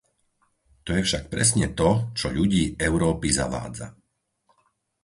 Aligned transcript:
To 0.89 0.97
je 0.97 1.05
však 1.07 1.23
presne 1.33 1.67
to, 1.79 1.89
čo 2.19 2.27
ľudí 2.37 2.63
Európy 2.89 3.27
zavádza. 3.39 3.87